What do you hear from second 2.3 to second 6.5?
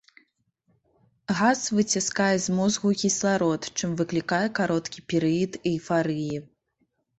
з мозгу кісларод, чым выклікае кароткі перыяд эйфарыі.